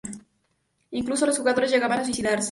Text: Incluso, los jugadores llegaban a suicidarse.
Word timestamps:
Incluso, 0.89 1.27
los 1.27 1.37
jugadores 1.37 1.69
llegaban 1.69 1.99
a 1.99 2.03
suicidarse. 2.03 2.39